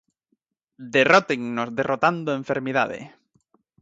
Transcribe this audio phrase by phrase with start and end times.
[0.95, 2.99] "Derrótennos derrotando a enfermidade".